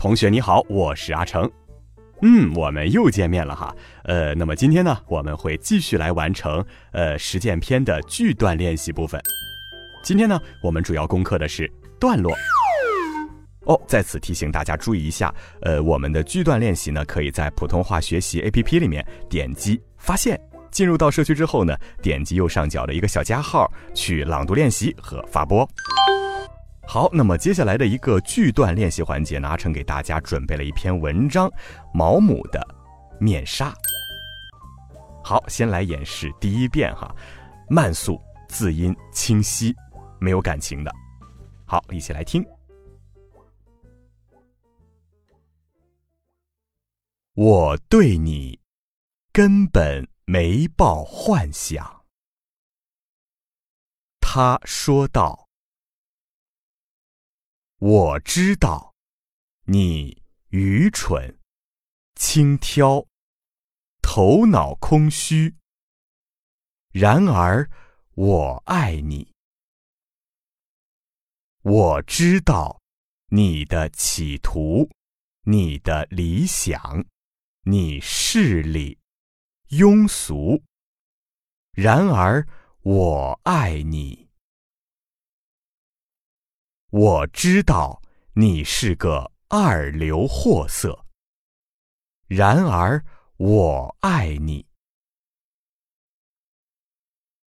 [0.00, 1.46] 同学你好，我是阿成。
[2.22, 3.76] 嗯，我们又见面了哈。
[4.04, 9.20] 呃，那么今天呢，我们会继续来完成呃实践篇的句段练习部分。
[10.02, 12.34] 今天呢，我们主要攻克的是段落。
[13.66, 25.68] 哦，在此提醒大家注意一下，呃，我们的句段练习呢，可以在普通话学习 APP 里面点击发现，进入到社区之后呢，点击右上角的一个小加号去朗读练习和发播。
[26.86, 31.48] 好，那么接下来的一个句段练习环节，拿成给大家准备了一篇文章，
[31.94, 32.60] 《毛姆的
[33.20, 33.70] 面纱》。
[35.22, 37.14] 好，先来演示第一遍哈，
[37.68, 39.72] 慢速，字音清晰，
[40.18, 40.90] 没有感情的。
[41.64, 42.44] 好，一起来听。
[47.34, 48.58] 我对你
[49.32, 52.02] 根本没抱幻想，
[54.20, 55.39] 他说道。
[57.82, 58.94] 我知道，
[59.64, 61.38] 你愚蠢、
[62.14, 63.08] 轻佻、
[64.02, 65.56] 头脑空虚。
[66.92, 67.70] 然而，
[68.16, 69.32] 我爱你。
[71.62, 72.82] 我知道
[73.28, 74.90] 你的企图、
[75.44, 77.06] 你的理想、
[77.62, 78.98] 你势力、
[79.70, 80.62] 庸俗。
[81.72, 82.46] 然而，
[82.82, 84.19] 我爱你。
[86.90, 88.02] 我知道
[88.34, 91.06] 你是个二流货色，
[92.26, 93.04] 然而
[93.36, 94.66] 我爱你。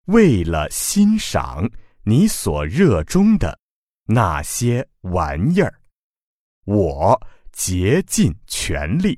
[0.07, 1.69] 为了欣赏
[2.03, 3.57] 你所热衷的
[4.03, 5.81] 那些玩意儿，
[6.65, 9.17] 我竭尽全力。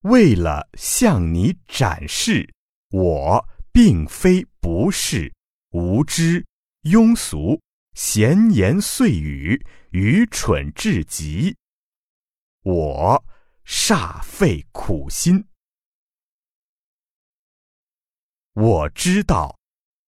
[0.00, 2.46] 为了向你展示，
[2.90, 5.32] 我并非不是
[5.70, 6.44] 无知。
[6.84, 7.62] 庸俗、
[7.94, 11.56] 闲言碎语、愚蠢至极，
[12.62, 13.24] 我
[13.64, 15.46] 煞费苦心。
[18.52, 19.58] 我知道，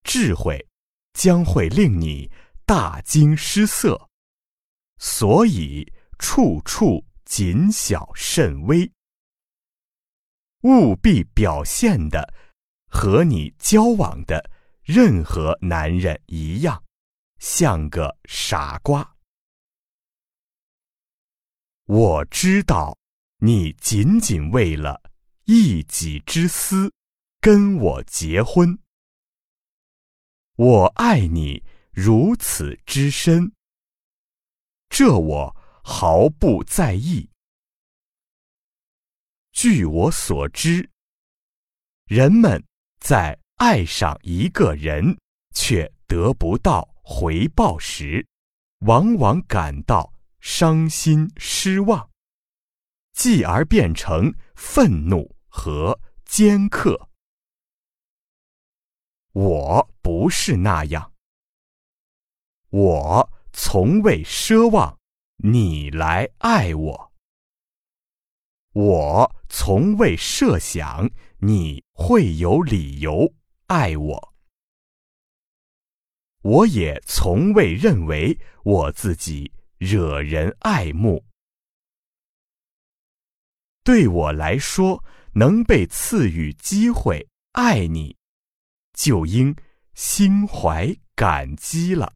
[0.03, 0.69] 智慧
[1.15, 2.31] 将会令你
[2.67, 4.11] 大惊失色，
[4.99, 8.93] 所以处处谨小慎微，
[10.65, 12.35] 务必表现的
[12.91, 14.51] 和你交往的。
[14.87, 16.85] 任何男人一样，
[17.41, 19.17] 像个傻瓜。
[21.87, 22.97] 我知道，
[23.39, 25.03] 你仅仅为了
[25.47, 26.95] 一己之私
[27.41, 28.79] 跟我结婚。
[30.55, 33.53] 我爱你如此之深，
[34.89, 37.29] 这我毫不在意。
[39.51, 40.89] 据我所知，
[42.05, 42.65] 人们
[43.01, 43.37] 在。
[43.57, 45.19] 爱上一个人
[45.55, 48.27] 却得不到回报时，
[48.81, 52.11] 往往感到伤心失望，
[53.15, 57.09] 继而变成愤怒和尖刻。
[59.33, 61.13] 我不是那样，
[62.69, 64.99] 我从未奢望
[65.37, 67.13] 你来爱我，
[68.75, 73.33] 我从未设想你会有理由。
[73.67, 74.35] 爱我，
[76.43, 81.25] 我也从未认为我自己惹人爱慕。
[83.83, 85.03] 对我来说，
[85.35, 88.17] 能被赐予机会爱你，
[88.93, 89.57] 就应
[89.95, 92.16] 心怀感激了。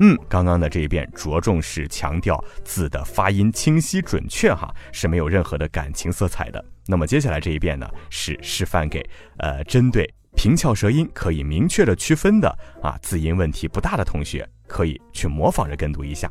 [0.00, 6.64] 嗯，刚刚的这一遍着重是强调字的发音清晰准确哈，是没有任何的感情色彩的。
[6.86, 9.08] 那么接下来这一遍呢，是示范给
[9.38, 12.48] 呃针对平翘舌音可以明确的区分的
[12.82, 16.28] 啊字音问题不大的同学，可以去模仿着跟读一下。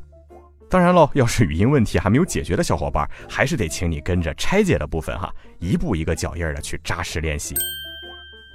[0.70, 7.56] 当然喽，要是语音问题还没有解决的小伙伴，还是得请你跟着拆解的部分哈，一步一个脚印的去扎实练习。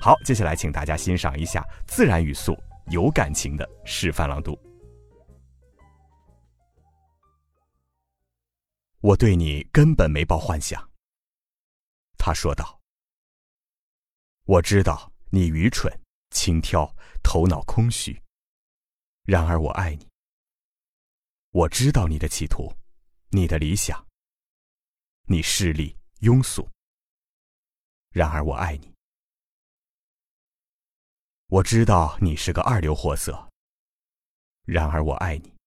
[0.02, 2.54] 好，接下来请大家欣赏一下自然语速
[2.90, 4.67] 有感情的示范朗读。
[9.08, 10.90] 我对你根本没抱幻想。”
[12.18, 12.78] 他说道。
[14.44, 15.90] 我知道你愚蠢、
[16.30, 18.22] 轻佻、头脑空虚。
[19.24, 20.06] 然而我爱你。
[21.50, 22.70] 我知道你的企图，
[23.30, 24.06] 你的理想。
[25.24, 26.68] 你势利、庸俗。
[28.10, 28.92] 然而我爱你。
[31.46, 33.48] 我知道你是个二流货色。
[34.64, 35.57] 然而我爱你。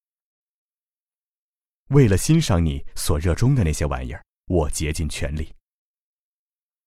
[1.91, 5.53] 为了欣赏你所热衷的那些玩意儿，我竭尽全力。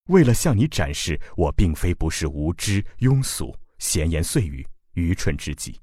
[0.04, 5.78] 为了向你展示我并非不是无知、庸俗、闲言碎语、愚蠢之极，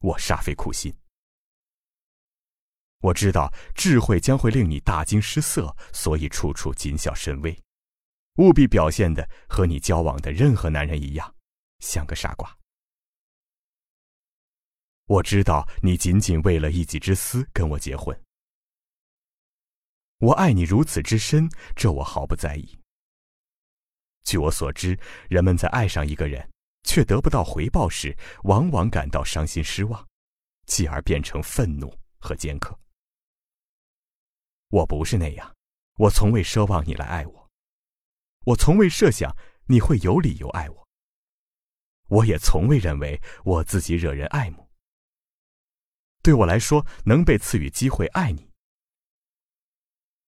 [0.00, 0.92] 我煞费苦心。
[2.98, 7.56] 我知道智慧将会令你大惊失色，所以处处谨小慎微，
[8.38, 11.34] 务必表现的和你交往的任何男人一样，
[11.78, 12.56] 像个傻瓜。
[15.06, 18.18] 我知道你仅仅为了一己之私跟我结婚，
[20.18, 22.78] 我爱你如此之深，这我毫不在意。
[24.24, 26.48] 据我所知，人们在爱上一个人
[26.84, 30.06] 却得不到回报时，往往感到伤心失望，
[30.66, 32.78] 继而变成愤怒和尖刻。
[34.68, 35.54] 我不是那样，
[35.96, 37.50] 我从未奢望你来爱我，
[38.46, 39.36] 我从未设想
[39.66, 40.88] 你会有理由爱我，
[42.08, 44.70] 我也从未认为我自己惹人爱慕。
[46.22, 48.50] 对我来说，能被赐予机会爱你，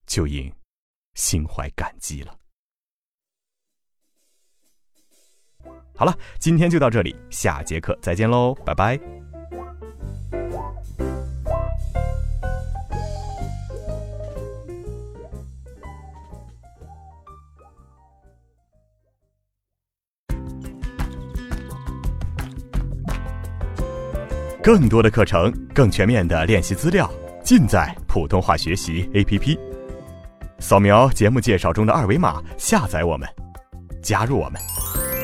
[0.06, 0.52] 就应
[1.14, 2.34] 心怀感激了。
[5.96, 9.00] 好了，今天就到这里，下节课再见喽，拜拜。
[24.62, 27.08] 更多的课程，更全面的练习资料，
[27.44, 29.65] 尽在普通话学习 APP。
[30.58, 33.28] 扫描节目介绍中的二维码，下载我们，
[34.02, 35.15] 加入我们。